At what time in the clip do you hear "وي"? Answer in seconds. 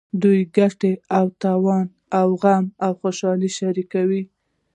4.09-4.23